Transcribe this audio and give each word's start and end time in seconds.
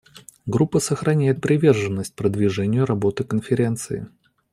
Группа 0.47 0.79
сохраняет 0.79 1.41
приверженность 1.43 2.15
продвижению 2.15 2.87
работы 2.87 3.23
Конференции. 3.23 4.07